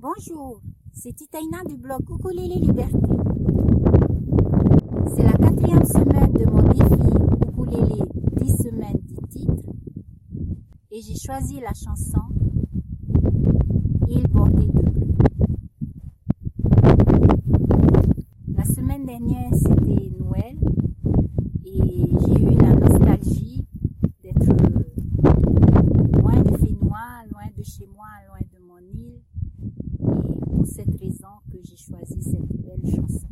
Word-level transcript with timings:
Bonjour, 0.00 0.60
c'est 0.92 1.12
Titaina 1.12 1.64
du 1.68 1.76
blog 1.76 2.02
Ukulele 2.08 2.60
Liberté. 2.60 2.98
C'est 5.16 5.24
la 5.24 5.32
quatrième 5.32 5.84
semaine 5.84 6.32
de 6.34 6.44
mon 6.46 6.62
défi 6.62 7.10
Ukulele 7.48 8.04
10 8.36 8.62
semaines 8.62 9.00
10 9.02 9.16
titres 9.28 9.72
et 10.92 11.00
j'ai 11.02 11.16
choisi 11.16 11.58
la 11.58 11.74
chanson 11.74 12.20
Il 14.08 14.28
bordé 14.28 14.66
de 14.68 14.82
bleu. 14.88 15.16
La 18.56 18.64
semaine 18.66 19.04
dernière 19.04 19.52
c'était 19.52 20.12
Noël 20.16 20.58
et 21.64 21.80
j'ai 22.24 22.40
eu 22.44 22.56
la 22.56 22.76
nostalgie 22.76 23.66
d'être 24.22 24.46
loin 26.22 26.40
de 26.40 26.56
Fénois, 26.56 27.24
loin 27.32 27.48
de 27.56 27.62
chez 27.64 27.86
moi, 27.86 28.06
loin 28.28 28.38
de 28.52 28.64
mon 28.64 28.78
île 28.78 29.22
cette 30.68 31.00
raison 31.00 31.40
que 31.50 31.58
j'ai 31.62 31.76
choisi 31.76 32.22
cette 32.22 32.52
belle 32.62 32.84
chanson. 32.94 33.28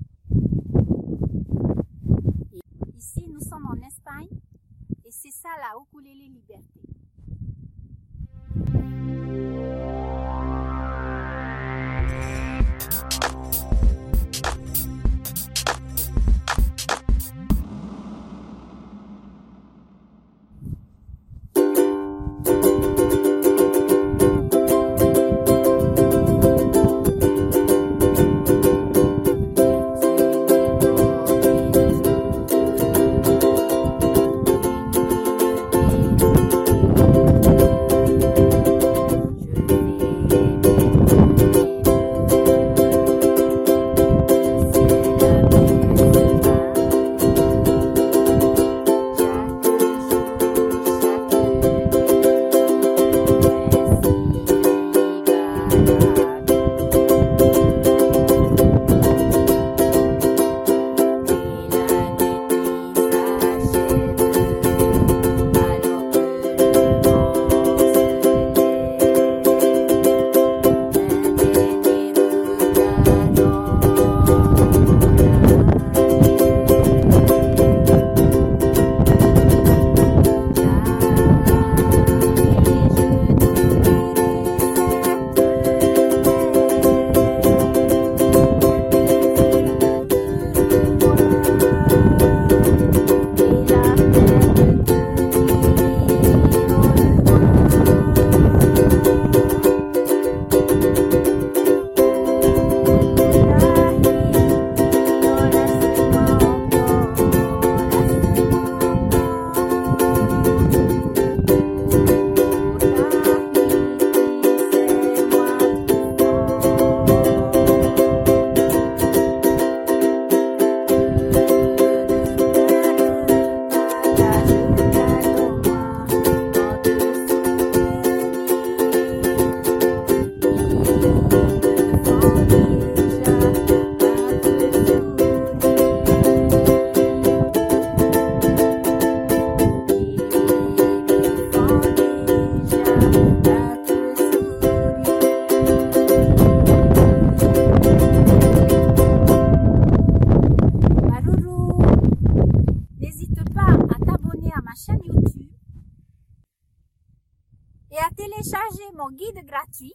Télécharger 158.37 158.93
mon 158.97 159.11
guide 159.11 159.47
gratuit 159.47 159.95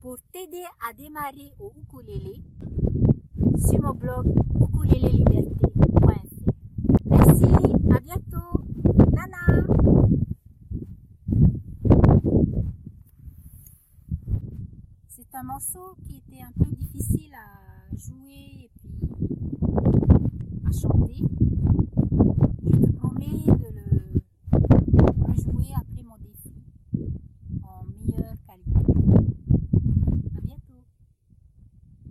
pour 0.00 0.18
t'aider 0.32 0.64
à 0.88 0.92
démarrer 0.92 1.52
au 1.58 1.72
ukulélé 1.76 2.42
sur 3.58 3.80
mon 3.82 3.94
blog 3.94 4.26
ukuléleliberté.fr. 4.60 6.26
Merci, 7.06 7.44
à 7.94 8.00
bientôt. 8.00 8.60
Nana. 9.12 9.64
C'est 15.08 15.34
un 15.34 15.42
morceau 15.42 15.96
qui 16.06 16.16
était 16.18 16.42
un 16.42 16.52
peu 16.52 16.70
difficile 16.70 17.32
à 17.34 17.96
jouer 17.96 18.64
et 18.64 18.70
puis 18.76 18.90
à 20.66 20.72
chanter. 20.72 21.22